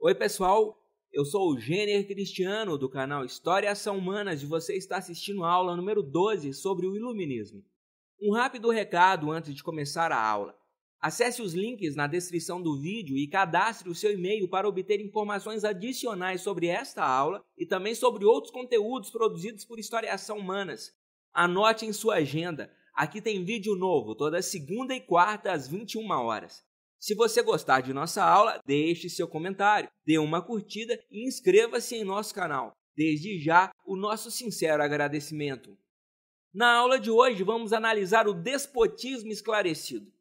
[0.00, 0.80] Oi, pessoal.
[1.12, 5.50] Eu sou o Gêner Cristiano do canal História Ação Humanas e você está assistindo a
[5.50, 7.64] aula número 12 sobre o Iluminismo.
[8.22, 10.56] Um rápido recado antes de começar a aula.
[11.00, 15.64] Acesse os links na descrição do vídeo e cadastre o seu e-mail para obter informações
[15.64, 20.94] adicionais sobre esta aula e também sobre outros conteúdos produzidos por História Ação Humanas.
[21.34, 26.67] Anote em sua agenda, aqui tem vídeo novo toda segunda e quarta às 21 horas.
[26.98, 32.04] Se você gostar de nossa aula, deixe seu comentário, dê uma curtida e inscreva-se em
[32.04, 32.72] nosso canal.
[32.96, 35.78] Desde já, o nosso sincero agradecimento.
[36.52, 40.12] Na aula de hoje, vamos analisar o despotismo esclarecido.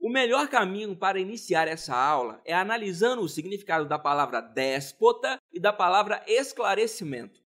[0.00, 5.60] O melhor caminho para iniciar essa aula é analisando o significado da palavra déspota e
[5.60, 7.43] da palavra esclarecimento.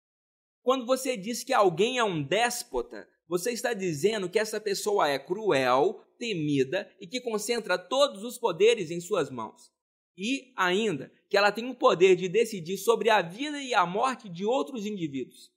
[0.68, 5.18] Quando você diz que alguém é um déspota, você está dizendo que essa pessoa é
[5.18, 9.72] cruel, temida e que concentra todos os poderes em suas mãos.
[10.18, 14.28] E, ainda, que ela tem o poder de decidir sobre a vida e a morte
[14.28, 15.50] de outros indivíduos.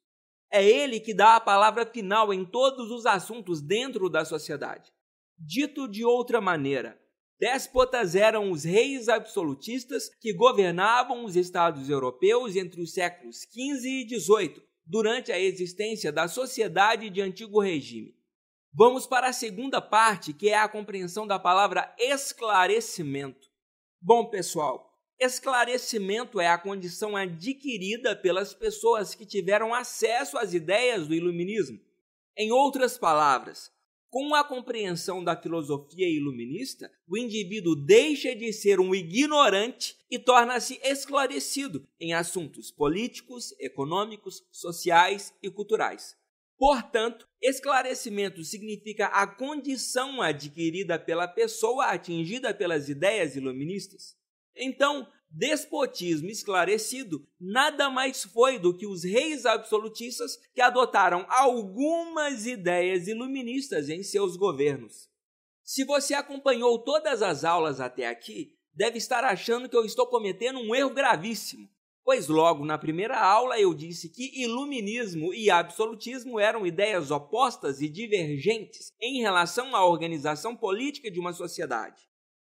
[0.49, 4.93] É ele que dá a palavra final em todos os assuntos dentro da sociedade.
[5.37, 6.97] Dito de outra maneira,
[7.37, 14.09] déspotas eram os reis absolutistas que governavam os estados europeus entre os séculos XV e
[14.09, 18.13] XVIII, durante a existência da sociedade de antigo regime.
[18.75, 23.49] Vamos para a segunda parte, que é a compreensão da palavra esclarecimento.
[24.01, 31.15] Bom, pessoal, esclarecimento é a condição adquirida pelas pessoas que tiveram acesso às ideias do
[31.15, 31.79] iluminismo.
[32.37, 33.71] Em outras palavras,
[34.11, 40.81] com a compreensão da filosofia iluminista, o indivíduo deixa de ser um ignorante e torna-se
[40.83, 46.17] esclarecido em assuntos políticos, econômicos, sociais e culturais.
[46.59, 54.17] Portanto, esclarecimento significa a condição adquirida pela pessoa atingida pelas ideias iluministas.
[54.55, 63.07] Então, despotismo esclarecido nada mais foi do que os reis absolutistas que adotaram algumas ideias
[63.07, 65.09] iluministas em seus governos.
[65.63, 70.59] Se você acompanhou todas as aulas até aqui, deve estar achando que eu estou cometendo
[70.59, 71.69] um erro gravíssimo
[72.05, 77.89] pois logo na primeira aula eu disse que iluminismo e absolutismo eram ideias opostas e
[77.89, 82.03] divergentes em relação à organização política de uma sociedade.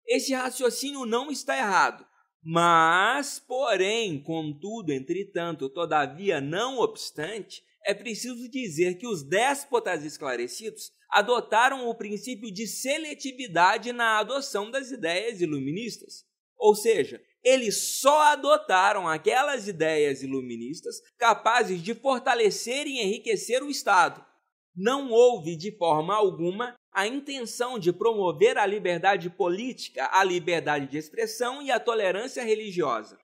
[0.06, 2.06] Esse raciocínio não está errado,
[2.44, 11.88] mas, porém, contudo, entretanto, todavia, não obstante, é preciso dizer que os déspotas esclarecidos adotaram
[11.88, 16.24] o princípio de seletividade na adoção das ideias iluministas.
[16.58, 24.24] Ou seja, eles só adotaram aquelas ideias iluministas capazes de fortalecer e enriquecer o Estado.
[24.74, 30.96] Não houve, de forma alguma, a intenção de promover a liberdade política, a liberdade de
[30.96, 33.18] expressão e a tolerância religiosa.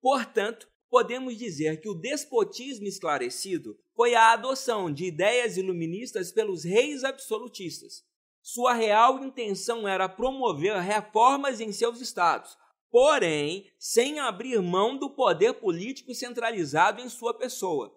[0.00, 7.04] Portanto, podemos dizer que o despotismo esclarecido foi a adoção de ideias iluministas pelos reis
[7.04, 8.02] absolutistas.
[8.42, 12.56] Sua real intenção era promover reformas em seus estados,
[12.90, 17.94] porém sem abrir mão do poder político centralizado em sua pessoa.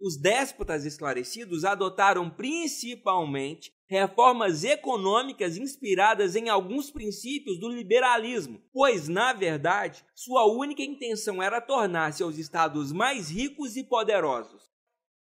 [0.00, 9.32] Os déspotas esclarecidos adotaram principalmente reformas econômicas inspiradas em alguns princípios do liberalismo, pois, na
[9.32, 14.74] verdade, sua única intenção era tornar seus estados mais ricos e poderosos.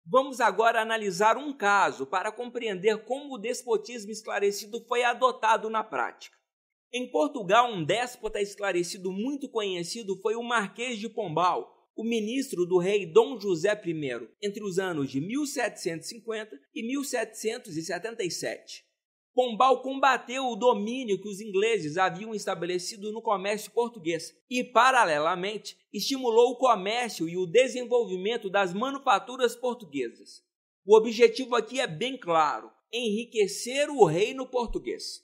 [0.05, 6.35] Vamos agora analisar um caso para compreender como o despotismo esclarecido foi adotado na prática.
[6.93, 12.77] Em Portugal, um déspota esclarecido muito conhecido foi o Marquês de Pombal, o ministro do
[12.77, 18.83] rei Dom José I, entre os anos de 1750 e 1777.
[19.33, 26.51] Pombal combateu o domínio que os ingleses haviam estabelecido no comércio português e, paralelamente, estimulou
[26.51, 30.43] o comércio e o desenvolvimento das manufaturas portuguesas.
[30.85, 35.23] O objetivo aqui é bem claro: enriquecer o reino português.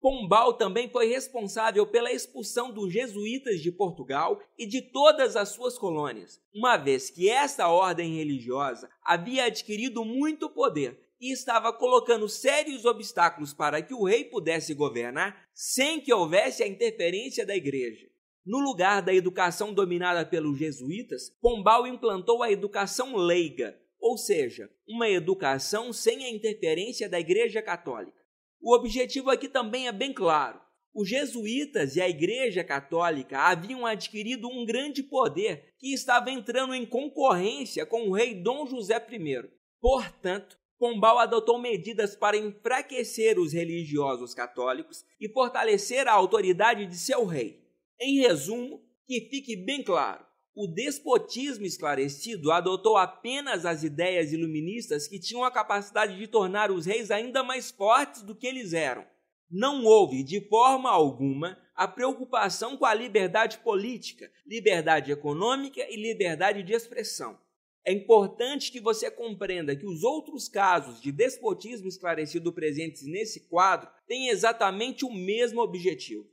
[0.00, 5.76] Pombal também foi responsável pela expulsão dos jesuítas de Portugal e de todas as suas
[5.76, 12.86] colônias, uma vez que esta ordem religiosa havia adquirido muito poder e estava colocando sérios
[12.86, 18.08] obstáculos para que o rei pudesse governar sem que houvesse a interferência da igreja.
[18.44, 25.10] No lugar da educação dominada pelos jesuítas, Pombal implantou a educação leiga, ou seja, uma
[25.10, 28.19] educação sem a interferência da Igreja Católica.
[28.60, 30.60] O objetivo aqui também é bem claro.
[30.92, 36.84] Os jesuítas e a Igreja Católica haviam adquirido um grande poder que estava entrando em
[36.84, 39.48] concorrência com o rei Dom José I.
[39.80, 47.24] Portanto, Pombal adotou medidas para enfraquecer os religiosos católicos e fortalecer a autoridade de seu
[47.24, 47.62] rei.
[48.00, 50.24] Em resumo, que fique bem claro:
[50.54, 56.86] O despotismo esclarecido adotou apenas as ideias iluministas que tinham a capacidade de tornar os
[56.86, 59.06] reis ainda mais fortes do que eles eram.
[59.48, 66.62] Não houve, de forma alguma, a preocupação com a liberdade política, liberdade econômica e liberdade
[66.62, 67.38] de expressão.
[67.84, 73.90] É importante que você compreenda que os outros casos de despotismo esclarecido presentes nesse quadro
[74.06, 76.28] têm exatamente o mesmo objetivo.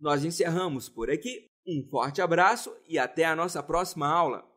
[0.00, 1.51] Nós encerramos por aqui.
[1.66, 4.51] Um forte abraço e até a nossa próxima aula!